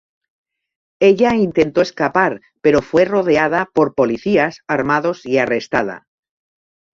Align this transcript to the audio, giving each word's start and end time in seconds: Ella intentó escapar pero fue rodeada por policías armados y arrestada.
Ella 0.99 1.35
intentó 1.35 1.81
escapar 1.83 2.41
pero 2.61 2.81
fue 2.81 3.05
rodeada 3.05 3.69
por 3.71 3.93
policías 3.93 4.61
armados 4.67 5.27
y 5.27 5.37
arrestada. 5.37 6.07